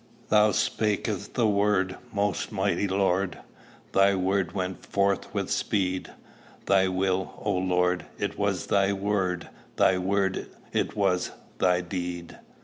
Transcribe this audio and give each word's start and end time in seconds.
"Thou 0.29 0.49
spak'st 0.49 1.35
the 1.35 1.45
word, 1.45 1.95
most 2.11 2.51
mighty 2.51 2.87
Lord; 2.87 3.37
Thy 3.91 4.15
word 4.15 4.53
went 4.53 4.83
forth 4.83 5.31
with 5.31 5.51
speed: 5.51 6.11
Thy 6.65 6.87
will, 6.87 7.35
O 7.39 7.51
Lord, 7.51 8.07
it 8.17 8.35
was 8.35 8.65
thy 8.65 8.93
word; 8.93 9.49
Thy 9.75 9.99
word 9.99 10.47
it 10.73 10.95
was 10.95 11.33
thy 11.59 11.81
deed. 11.81 12.39